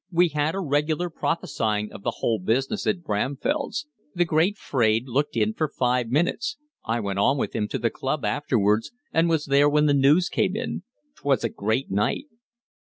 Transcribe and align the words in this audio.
We 0.11 0.29
had 0.29 0.55
a 0.55 0.59
regular 0.59 1.11
prophesying 1.11 1.91
of 1.91 2.01
the 2.01 2.09
whole 2.25 2.39
business 2.39 2.87
at 2.87 3.03
Bramfell's; 3.03 3.85
the 4.15 4.25
great 4.25 4.57
Fraide 4.57 5.03
looked 5.05 5.37
in 5.37 5.53
for 5.53 5.67
five 5.67 6.09
minutes. 6.09 6.57
I 6.83 6.99
went 6.99 7.19
on 7.19 7.37
with 7.37 7.53
him 7.55 7.67
to 7.67 7.77
the 7.77 7.91
club 7.91 8.25
afterwards 8.25 8.91
and 9.13 9.29
was 9.29 9.45
there 9.45 9.69
when 9.69 9.85
the 9.85 9.93
news 9.93 10.27
came 10.27 10.55
in. 10.55 10.81
'Twas 11.17 11.43
a 11.43 11.49
great 11.49 11.91
night!" 11.91 12.25